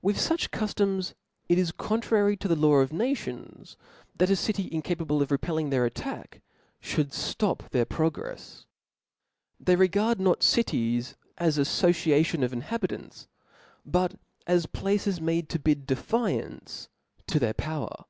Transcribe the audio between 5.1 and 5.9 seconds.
of repelling their